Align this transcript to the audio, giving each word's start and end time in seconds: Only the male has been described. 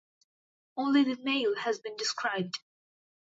Only 0.77 1.03
the 1.03 1.21
male 1.21 1.55
has 1.57 1.77
been 1.77 1.95
described. 1.95 2.57